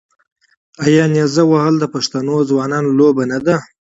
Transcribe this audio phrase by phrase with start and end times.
[0.85, 3.55] آیا نیزه وهل د پښتنو ځوانانو لوبه نه ده؟